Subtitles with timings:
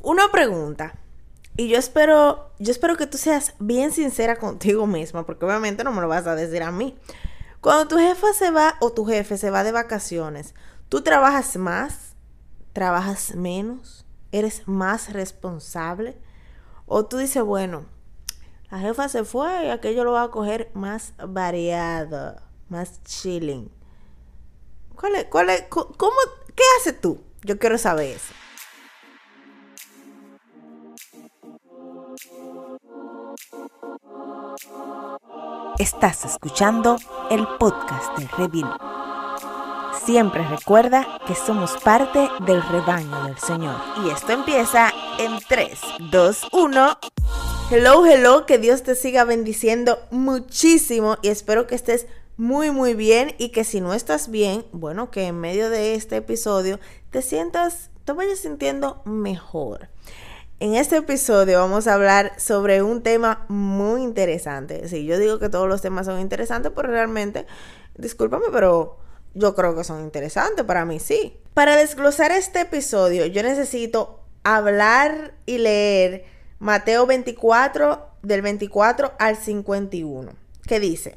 [0.00, 0.94] Una pregunta.
[1.56, 5.92] Y yo espero, yo espero que tú seas bien sincera contigo misma, porque obviamente no
[5.92, 6.98] me lo vas a decir a mí.
[7.60, 10.54] Cuando tu jefa se va o tu jefe se va de vacaciones,
[10.88, 12.14] ¿tú trabajas más?
[12.72, 14.06] ¿Trabajas menos?
[14.32, 16.16] ¿Eres más responsable?
[16.86, 17.84] O tú dices, bueno,
[18.70, 22.40] la jefa se fue y aquello lo va a coger más variado,
[22.70, 23.70] más chilling.
[24.94, 26.16] ¿Cuál es, cuál es, cómo,
[26.54, 27.20] qué haces tú?
[27.42, 28.32] Yo quiero saber eso.
[35.80, 36.98] Estás escuchando
[37.30, 38.66] el podcast de Revil.
[40.04, 43.76] Siempre recuerda que somos parte del rebaño del Señor.
[44.04, 45.80] Y esto empieza en 3,
[46.12, 46.98] 2, 1.
[47.70, 52.06] Hello, hello, que Dios te siga bendiciendo muchísimo y espero que estés
[52.36, 56.16] muy, muy bien y que si no estás bien, bueno, que en medio de este
[56.16, 56.78] episodio
[57.08, 59.88] te sientas, te vayas sintiendo mejor.
[60.62, 64.86] En este episodio vamos a hablar sobre un tema muy interesante.
[64.90, 67.46] Sí, yo digo que todos los temas son interesantes, pero realmente,
[67.96, 68.98] discúlpame, pero
[69.32, 71.34] yo creo que son interesantes, para mí sí.
[71.54, 76.26] Para desglosar este episodio, yo necesito hablar y leer
[76.58, 80.32] Mateo 24, del 24 al 51,
[80.66, 81.16] que dice,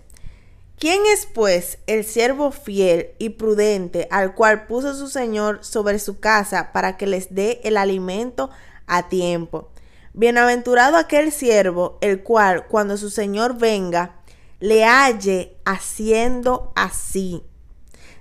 [0.80, 6.20] ¿Quién es pues el siervo fiel y prudente al cual puso su Señor sobre su
[6.20, 8.50] casa para que les dé el alimento
[8.88, 9.70] a tiempo.
[10.14, 14.16] Bienaventurado aquel siervo, el cual, cuando su Señor venga,
[14.60, 17.44] le halle haciendo así.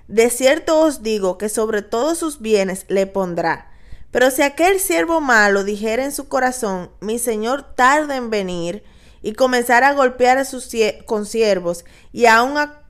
[0.07, 3.71] De cierto os digo que sobre todos sus bienes le pondrá.
[4.11, 8.83] Pero si aquel siervo malo dijera en su corazón, mi Señor tarda en venir,
[9.21, 10.69] y comenzara a golpear a sus
[11.05, 12.83] consiervos, y aún a,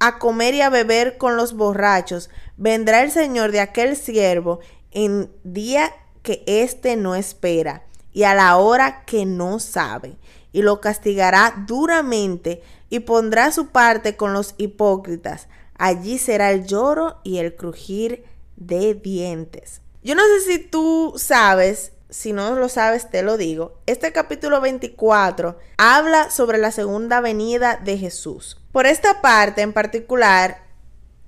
[0.00, 5.30] a comer y a beber con los borrachos, vendrá el Señor de aquel siervo en
[5.44, 5.92] día
[6.24, 10.16] que éste no espera y a la hora que no sabe,
[10.52, 15.48] y lo castigará duramente y pondrá su parte con los hipócritas.
[15.76, 18.24] Allí será el lloro y el crujir
[18.56, 19.82] de dientes.
[20.02, 24.60] Yo no sé si tú sabes, si no lo sabes te lo digo, este capítulo
[24.60, 28.60] 24 habla sobre la segunda venida de Jesús.
[28.70, 30.62] Por esta parte en particular,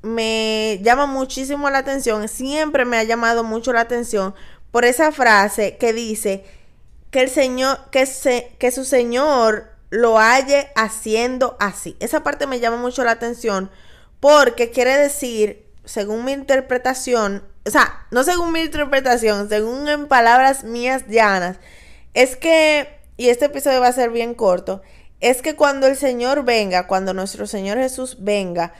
[0.02, 4.34] me llama muchísimo la atención, siempre me ha llamado mucho la atención
[4.70, 6.44] por esa frase que dice
[7.10, 11.96] que el Señor, que, se, que su Señor lo halle haciendo así.
[12.00, 13.70] Esa parte me llama mucho la atención
[14.20, 20.64] porque quiere decir, según mi interpretación, o sea, no según mi interpretación, según en palabras
[20.64, 21.58] mías llanas,
[22.14, 24.82] es que, y este episodio va a ser bien corto,
[25.20, 28.74] es que cuando el Señor venga, cuando nuestro Señor Jesús venga,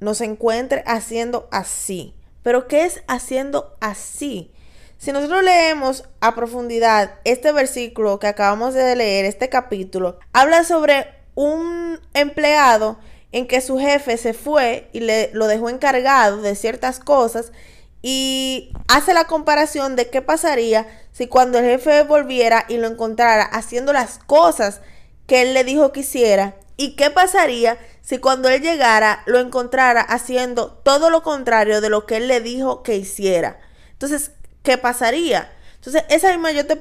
[0.00, 2.14] nos encuentre haciendo así.
[2.42, 4.53] Pero ¿qué es haciendo así?
[4.98, 11.06] Si nosotros leemos a profundidad este versículo que acabamos de leer, este capítulo, habla sobre
[11.34, 12.98] un empleado
[13.32, 17.52] en que su jefe se fue y le, lo dejó encargado de ciertas cosas
[18.00, 23.42] y hace la comparación de qué pasaría si cuando el jefe volviera y lo encontrara
[23.42, 24.80] haciendo las cosas
[25.26, 30.00] que él le dijo que hiciera y qué pasaría si cuando él llegara lo encontrara
[30.00, 33.58] haciendo todo lo contrario de lo que él le dijo que hiciera.
[33.92, 34.32] Entonces,
[34.64, 35.52] ¿qué pasaría?
[35.76, 36.78] Entonces, esa misma yo te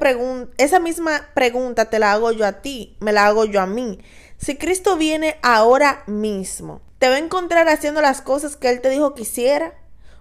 [0.58, 4.00] esa misma pregunta te la hago yo a ti, me la hago yo a mí.
[4.38, 8.90] Si Cristo viene ahora mismo, ¿te va a encontrar haciendo las cosas que él te
[8.90, 9.74] dijo que hiciera?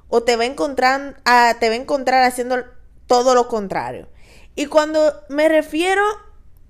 [0.09, 1.17] ¿O te va a encontrar,
[1.59, 2.63] te va a encontrar haciendo
[3.07, 4.09] todo lo contrario?
[4.57, 6.03] Y cuando me refiero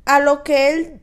[0.04, 1.00] a lo que él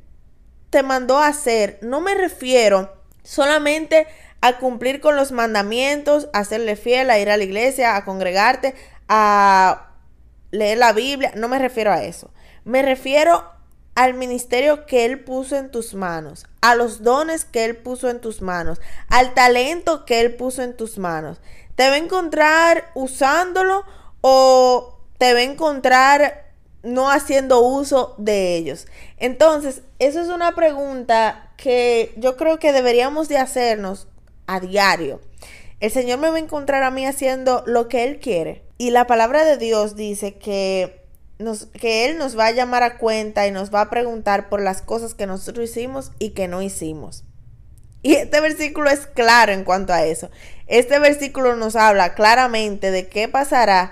[0.70, 4.08] te mandó a hacer, no me refiero solamente
[4.42, 8.76] a cumplir con los mandamientos, a serle fiel, a ir a la iglesia, a congregarte,
[9.10, 9.90] a
[10.52, 12.32] leer la Biblia, no me refiero a eso.
[12.64, 13.44] Me refiero
[13.96, 18.22] al ministerio que Él puso en tus manos, a los dones que Él puso en
[18.22, 21.42] tus manos, al talento que Él puso en tus manos.
[21.76, 23.84] ¿Te va a encontrar usándolo
[24.22, 26.46] o te va a encontrar
[26.84, 28.88] no haciendo uso de ellos?
[29.18, 34.08] Entonces, eso es una pregunta que yo creo que deberíamos de hacernos
[34.48, 35.20] a diario.
[35.80, 39.06] El Señor me va a encontrar a mí haciendo lo que Él quiere y la
[39.08, 41.06] palabra de Dios dice que,
[41.38, 44.62] nos, que Él nos va a llamar a cuenta y nos va a preguntar por
[44.62, 47.26] las cosas que nosotros hicimos y que no hicimos.
[48.02, 50.32] Y este versículo es claro en cuanto a eso.
[50.68, 53.92] Este versículo nos habla claramente de qué pasará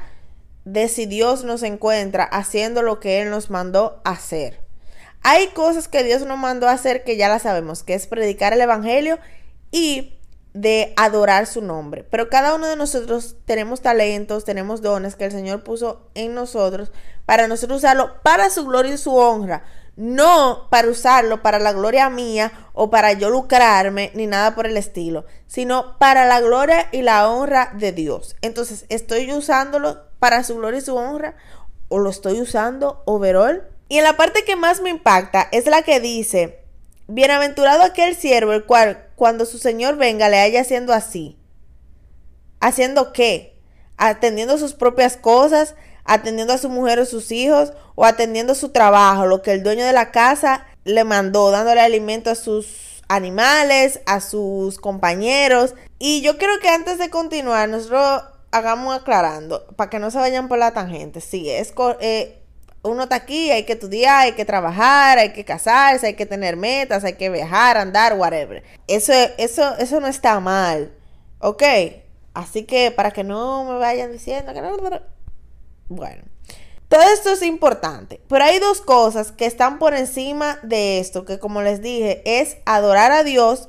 [0.63, 4.61] de si Dios nos encuentra haciendo lo que Él nos mandó hacer.
[5.21, 8.61] Hay cosas que Dios nos mandó hacer que ya las sabemos, que es predicar el
[8.61, 9.19] Evangelio
[9.69, 10.16] y
[10.61, 12.03] de adorar su nombre.
[12.03, 16.91] Pero cada uno de nosotros tenemos talentos, tenemos dones que el Señor puso en nosotros
[17.25, 19.63] para nosotros usarlo para su gloria y su honra.
[19.95, 24.77] No para usarlo para la gloria mía o para yo lucrarme ni nada por el
[24.77, 28.35] estilo, sino para la gloria y la honra de Dios.
[28.41, 31.35] Entonces, ¿estoy usándolo para su gloria y su honra
[31.89, 33.67] o lo estoy usando overall?
[33.89, 36.66] Y en la parte que más me impacta es la que dice,
[37.07, 41.37] Bienaventurado aquel siervo, el cual cuando su señor venga le haya haciendo así.
[42.59, 43.59] ¿Haciendo qué?
[43.97, 49.25] Atendiendo sus propias cosas, atendiendo a su mujer o sus hijos, o atendiendo su trabajo,
[49.25, 54.19] lo que el dueño de la casa le mandó, dándole alimento a sus animales, a
[54.19, 55.75] sus compañeros.
[55.99, 60.47] Y yo creo que antes de continuar, nosotros hagamos aclarando, para que no se vayan
[60.47, 61.21] por la tangente.
[61.21, 62.41] Sí, es, eh,
[62.83, 66.55] uno está aquí, hay que estudiar, hay que trabajar, hay que casarse, hay que tener
[66.55, 68.63] metas, hay que viajar, andar, whatever.
[68.87, 70.91] Eso, eso, eso no está mal.
[71.39, 71.63] ¿Ok?
[72.33, 74.77] Así que para que no me vayan diciendo que no.
[75.89, 76.23] Bueno.
[76.87, 81.37] Todo esto es importante, pero hay dos cosas que están por encima de esto, que
[81.37, 83.67] como les dije, es adorar a Dios,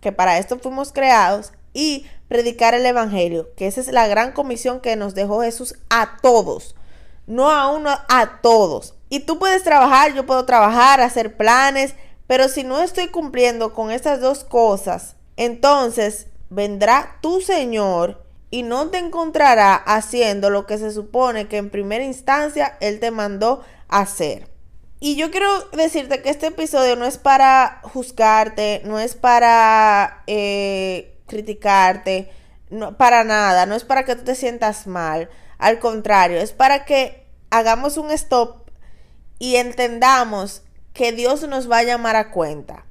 [0.00, 4.78] que para esto fuimos creados, y predicar el Evangelio, que esa es la gran comisión
[4.78, 6.76] que nos dejó Jesús a todos
[7.32, 8.94] no a uno, a todos.
[9.08, 11.94] Y tú puedes trabajar, yo puedo trabajar, hacer planes,
[12.26, 18.88] pero si no estoy cumpliendo con estas dos cosas, entonces vendrá tu Señor y no
[18.90, 24.46] te encontrará haciendo lo que se supone que en primera instancia Él te mandó hacer.
[25.00, 31.18] Y yo quiero decirte que este episodio no es para juzgarte, no es para eh,
[31.26, 32.30] criticarte,
[32.68, 35.30] no, para nada, no es para que tú te sientas mal.
[35.56, 37.21] Al contrario, es para que
[37.52, 38.70] hagamos un stop
[39.38, 40.62] y entendamos
[40.94, 42.86] que Dios nos va a llamar a cuenta.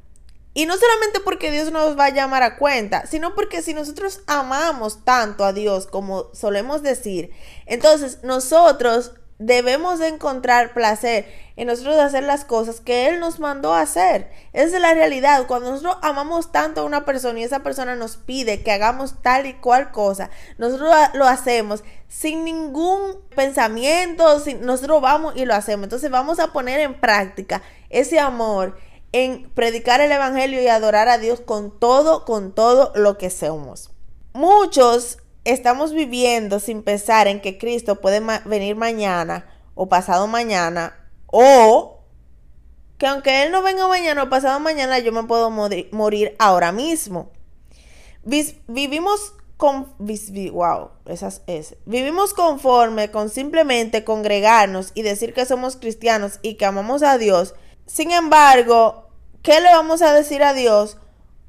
[0.54, 4.22] Y no solamente porque Dios nos va a llamar a cuenta, sino porque si nosotros
[4.28, 7.32] amamos tanto a Dios como solemos decir,
[7.66, 13.74] entonces nosotros debemos de encontrar placer en nosotros hacer las cosas que Él nos mandó
[13.74, 14.32] hacer.
[14.54, 15.48] Esa es la realidad.
[15.48, 19.48] Cuando nosotros amamos tanto a una persona y esa persona nos pide que hagamos tal
[19.48, 25.86] y cual cosa, nosotros lo hacemos sin ningún pensamiento, sin, nosotros vamos y lo hacemos.
[25.86, 28.78] Entonces vamos a poner en práctica ese amor
[29.12, 33.92] en predicar el Evangelio y adorar a Dios con todo, con todo lo que somos.
[34.34, 39.46] Muchos estamos viviendo sin pensar en que Cristo puede venir mañana
[39.76, 42.00] o pasado mañana o
[42.98, 47.32] que aunque Él no venga mañana o pasado mañana yo me puedo morir, ahora mismo.
[48.68, 51.76] vivimos con wow, esas es.
[51.86, 57.56] Vivimos conforme con simplemente congregarnos y decir que somos cristianos y que amamos a Dios.
[57.88, 59.10] Sin embargo,
[59.42, 60.98] ¿qué le vamos a decir a Dios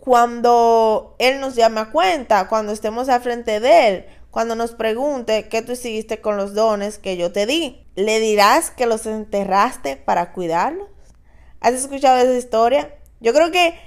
[0.04, 5.48] cuando Él nos llame a cuenta, cuando estemos al frente de Él, cuando nos pregunte
[5.48, 7.86] qué tú hiciste con los dones que yo te di.
[7.94, 10.88] ¿Le dirás que los enterraste para cuidarlos?
[11.60, 12.98] ¿Has escuchado esa historia?
[13.20, 13.78] Yo creo que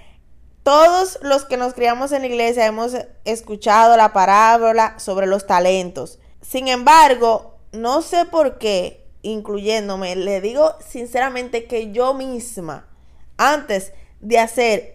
[0.63, 2.94] todos los que nos criamos en la iglesia hemos
[3.25, 6.19] escuchado la parábola sobre los talentos.
[6.41, 12.88] Sin embargo, no sé por qué, incluyéndome, le digo sinceramente que yo misma,
[13.35, 13.91] antes
[14.21, 14.94] de hacer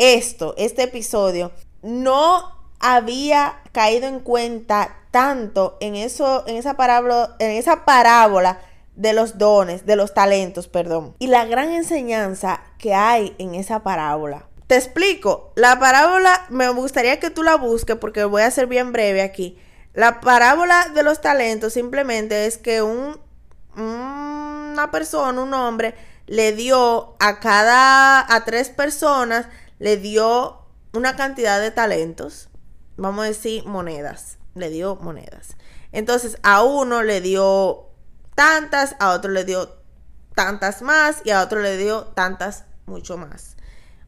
[0.00, 1.52] esto, este episodio,
[1.82, 8.60] no había caído en cuenta tanto en eso, en esa parábola, en esa parábola
[8.96, 11.14] de los dones, de los talentos, perdón.
[11.18, 14.46] Y la gran enseñanza que hay en esa parábola.
[14.66, 18.92] Te explico, la parábola me gustaría que tú la busques porque voy a ser bien
[18.92, 19.58] breve aquí.
[19.92, 23.18] La parábola de los talentos simplemente es que un,
[23.76, 25.94] una persona, un hombre,
[26.26, 29.46] le dio a cada, a tres personas,
[29.80, 30.58] le dio
[30.92, 32.48] una cantidad de talentos,
[32.96, 35.56] vamos a decir monedas, le dio monedas.
[35.90, 37.88] Entonces a uno le dio
[38.36, 39.80] tantas, a otro le dio
[40.36, 43.56] tantas más y a otro le dio tantas mucho más.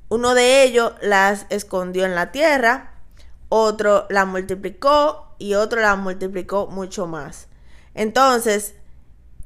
[0.08, 2.92] Uno de ellos las escondió en la tierra,
[3.48, 7.48] otro la multiplicó y otro la multiplicó mucho más.
[7.94, 8.74] Entonces,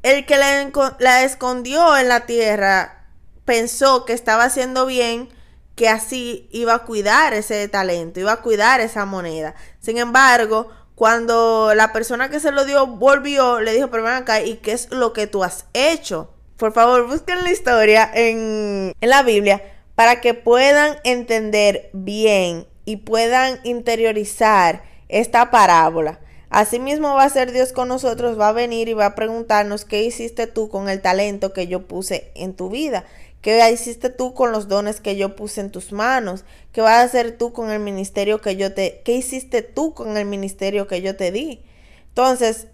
[0.03, 3.07] el que la, la escondió en la tierra
[3.45, 5.29] pensó que estaba haciendo bien
[5.77, 9.55] que así iba a cuidar ese talento, iba a cuidar esa moneda.
[9.79, 14.41] Sin embargo, cuando la persona que se lo dio volvió, le dijo, pero ven acá,
[14.41, 16.33] ¿y qué es lo que tú has hecho?
[16.57, 19.63] Por favor, busquen la historia en, en la Biblia
[19.95, 26.21] para que puedan entender bien y puedan interiorizar esta parábola.
[26.49, 30.05] Asimismo va a ser Dios con nosotros, va a venir y va a preguntarnos qué
[30.05, 33.05] hiciste tú con el talento que yo puse en tu vida.
[33.41, 36.45] ¿Qué hiciste tú con los dones que yo puse en tus manos?
[36.73, 39.03] ¿Qué vas a hacer tú con el ministerio que yo te...
[39.05, 41.63] ¿Qué hiciste tú con el ministerio que yo te di?
[42.09, 42.69] Entonces,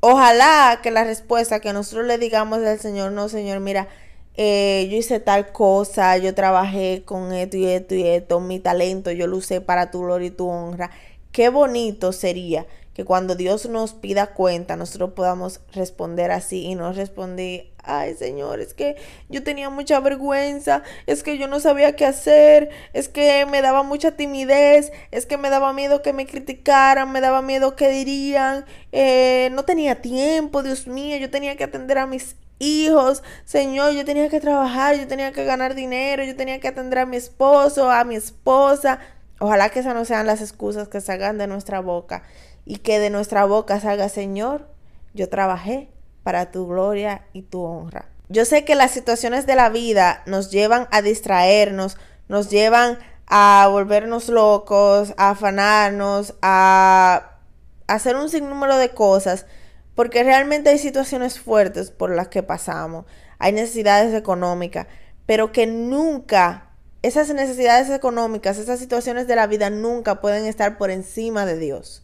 [0.00, 3.88] ojalá que la respuesta que nosotros le digamos al Señor, no, Señor, mira,
[4.36, 9.10] eh, yo hice tal cosa, yo trabajé con esto y esto y esto, mi talento,
[9.10, 10.90] yo lo usé para tu gloria y tu honra.
[11.32, 16.92] Qué bonito sería que cuando Dios nos pida cuenta, nosotros podamos responder así y no
[16.92, 18.96] responder, ay Señor, es que
[19.28, 23.82] yo tenía mucha vergüenza, es que yo no sabía qué hacer, es que me daba
[23.82, 28.64] mucha timidez, es que me daba miedo que me criticaran, me daba miedo que dirían,
[28.92, 34.04] eh, no tenía tiempo, Dios mío, yo tenía que atender a mis hijos, Señor, yo
[34.04, 37.90] tenía que trabajar, yo tenía que ganar dinero, yo tenía que atender a mi esposo,
[37.90, 38.98] a mi esposa.
[39.38, 42.22] Ojalá que esas no sean las excusas que salgan de nuestra boca
[42.64, 44.68] y que de nuestra boca salga, Señor,
[45.12, 45.90] yo trabajé
[46.26, 48.06] para tu gloria y tu honra.
[48.28, 53.68] Yo sé que las situaciones de la vida nos llevan a distraernos, nos llevan a
[53.70, 57.38] volvernos locos, a afanarnos, a
[57.86, 59.46] hacer un sinnúmero de cosas,
[59.94, 63.04] porque realmente hay situaciones fuertes por las que pasamos,
[63.38, 64.88] hay necesidades económicas,
[65.26, 70.90] pero que nunca, esas necesidades económicas, esas situaciones de la vida nunca pueden estar por
[70.90, 72.02] encima de Dios.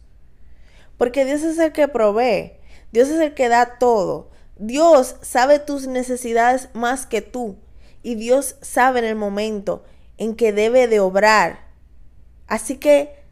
[0.97, 2.53] Porque Dios es el que provee,
[2.93, 4.29] Dios es el que da todo.
[4.57, 7.57] Dios sabe tus necesidades más que tú.
[8.03, 9.83] Y Dios sabe en el momento
[10.17, 11.67] en que debe de obrar.
[12.47, 13.23] Así que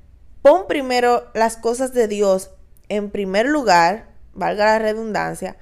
[0.41, 2.49] pon primero las cosas de Dios
[2.89, 5.57] en primer lugar, valga la redundancia,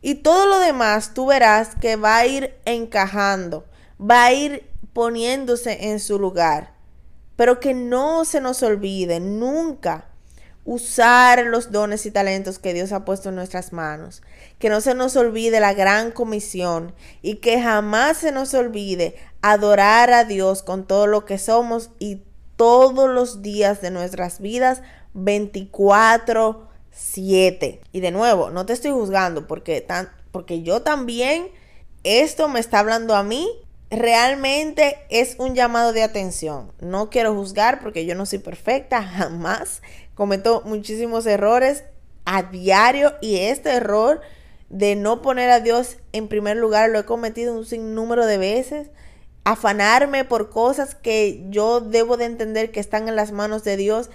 [0.00, 3.66] y todo lo demás tú verás que va a ir encajando,
[4.00, 6.74] va a ir poniéndose en su lugar.
[7.36, 10.13] Pero que no se nos olvide nunca
[10.64, 14.22] usar los dones y talentos que Dios ha puesto en nuestras manos.
[14.58, 20.12] Que no se nos olvide la gran comisión y que jamás se nos olvide adorar
[20.12, 22.22] a Dios con todo lo que somos y
[22.56, 24.80] todos los días de nuestras vidas
[25.12, 27.80] 24/7.
[27.92, 31.48] Y de nuevo, no te estoy juzgando porque, tan, porque yo también,
[32.04, 33.48] esto me está hablando a mí
[33.96, 36.72] realmente es un llamado de atención.
[36.80, 39.82] No quiero juzgar porque yo no soy perfecta, jamás.
[40.14, 41.84] Cometo muchísimos errores
[42.24, 44.20] a diario y este error
[44.70, 48.88] de no poner a Dios en primer lugar lo he cometido un sinnúmero de veces.
[49.44, 54.08] Afanarme por cosas que yo debo de entender que están en las manos de Dios,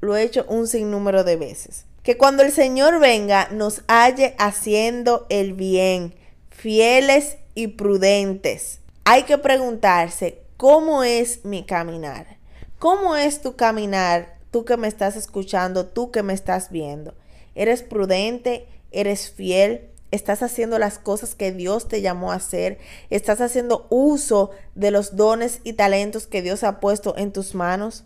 [0.00, 1.84] lo he hecho un sinnúmero de veces.
[2.02, 6.14] Que cuando el Señor venga nos halle haciendo el bien,
[6.48, 8.79] fieles y prudentes
[9.12, 12.38] hay que preguntarse, ¿cómo es mi caminar?
[12.78, 14.38] ¿Cómo es tu caminar?
[14.52, 17.14] Tú que me estás escuchando, tú que me estás viendo.
[17.56, 18.68] ¿Eres prudente?
[18.92, 19.88] ¿Eres fiel?
[20.12, 22.78] ¿Estás haciendo las cosas que Dios te llamó a hacer?
[23.10, 28.04] ¿Estás haciendo uso de los dones y talentos que Dios ha puesto en tus manos?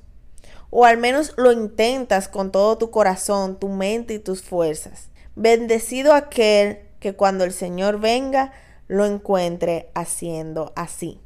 [0.71, 5.11] O al menos lo intentas con todo tu corazón, tu mente y tus fuerzas.
[5.37, 8.55] Bendecido aquel que cuando el Señor venga
[8.89, 11.21] lo encuentre haciendo así.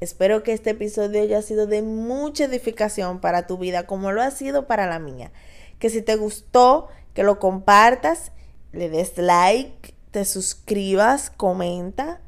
[0.00, 4.30] Espero que este episodio haya sido de mucha edificación para tu vida como lo ha
[4.30, 5.32] sido para la mía.
[5.78, 8.32] Que si te gustó, que lo compartas,
[8.72, 12.20] le des like, te suscribas, comenta.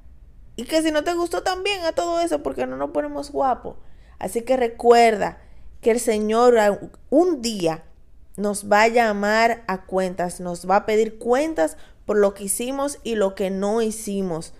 [0.56, 3.76] Y que si no te gustó también a todo eso, porque no nos ponemos guapo.
[4.20, 5.38] Así que recuerda
[5.80, 6.54] que el Señor
[7.10, 7.82] un día
[8.36, 11.76] nos va a llamar a cuentas, nos va a pedir cuentas
[12.06, 14.54] por lo que hicimos y lo que no hicimos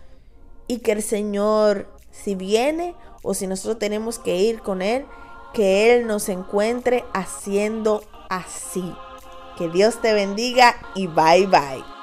[0.67, 5.07] y que el Señor, si viene o si nosotros tenemos que ir con Él,
[5.53, 8.95] que Él nos encuentre haciendo así.
[9.57, 11.94] Que Dios te bendiga y bye bye.